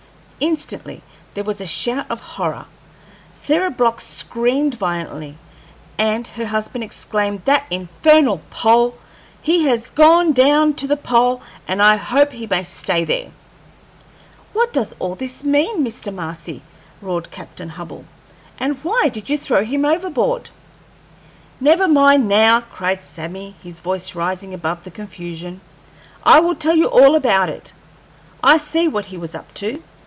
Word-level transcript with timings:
Instantly 0.43 1.03
there 1.35 1.43
was 1.43 1.61
a 1.61 1.67
shout 1.67 2.07
of 2.09 2.19
horror. 2.19 2.65
Sarah 3.35 3.69
Block 3.69 4.01
screamed 4.01 4.73
violently, 4.73 5.37
and 5.99 6.25
her 6.29 6.47
husband 6.47 6.83
exclaimed: 6.83 7.43
"That 7.45 7.67
infernal 7.69 8.41
Pole! 8.49 8.95
He 9.43 9.65
has 9.65 9.91
gone 9.91 10.33
down 10.33 10.73
to 10.77 10.87
the 10.87 10.97
pole, 10.97 11.43
and 11.67 11.79
I 11.79 11.95
hope 11.95 12.31
he 12.31 12.47
may 12.47 12.63
stay 12.63 13.03
there!" 13.03 13.29
"What 14.51 14.73
does 14.73 14.95
all 14.97 15.13
this 15.13 15.43
mean, 15.43 15.85
Mr. 15.85 16.11
Marcy?" 16.11 16.63
roared 17.03 17.29
Captain 17.29 17.69
Hubbell; 17.69 18.05
"and 18.57 18.77
why 18.83 19.09
did 19.13 19.29
you 19.29 19.37
throw 19.37 19.63
him 19.63 19.85
overboard?" 19.85 20.49
"Never 21.59 21.87
mind 21.87 22.27
now," 22.27 22.61
cried 22.61 23.03
Sammy, 23.03 23.57
his 23.61 23.79
voice 23.79 24.15
rising 24.15 24.55
above 24.55 24.85
the 24.85 24.91
confusion. 24.91 25.61
"I 26.23 26.39
will 26.39 26.55
tell 26.55 26.75
you 26.75 26.87
all 26.87 27.13
about 27.13 27.49
it. 27.49 27.73
I 28.43 28.57
see 28.57 28.87
what 28.87 29.05
he 29.05 29.17
was 29.19 29.35
up 29.35 29.53
to. 29.53 29.83